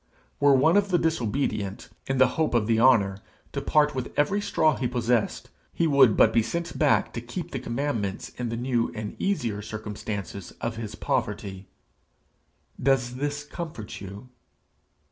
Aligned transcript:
Were 0.39 0.55
one 0.55 0.77
of 0.77 0.89
the 0.89 0.97
disobedient, 0.97 1.89
in 2.07 2.17
the 2.17 2.29
hope 2.29 2.55
of 2.55 2.65
the 2.65 2.79
honour, 2.79 3.19
to 3.53 3.61
part 3.61 3.93
with 3.93 4.11
every 4.17 4.41
straw 4.41 4.75
he 4.75 4.87
possessed, 4.87 5.51
he 5.71 5.85
would 5.85 6.17
but 6.17 6.33
be 6.33 6.41
sent 6.41 6.75
back 6.79 7.13
to 7.13 7.21
keep 7.21 7.51
the 7.51 7.59
commandments 7.59 8.29
in 8.29 8.49
the 8.49 8.57
new 8.57 8.91
and 8.95 9.15
easier 9.21 9.61
circumstances 9.61 10.53
of 10.59 10.75
his 10.75 10.95
poverty. 10.95 11.67
'Does 12.81 13.17
this 13.17 13.43
comfort 13.43 14.01
you? 14.01 14.29